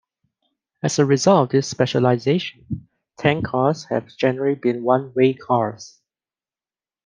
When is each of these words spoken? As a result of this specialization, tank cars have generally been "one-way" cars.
As 0.81 0.97
a 0.97 1.05
result 1.05 1.49
of 1.49 1.51
this 1.51 1.67
specialization, 1.69 2.87
tank 3.19 3.45
cars 3.45 3.83
have 3.91 4.07
generally 4.17 4.55
been 4.55 4.81
"one-way" 4.81 5.35
cars. 5.35 6.01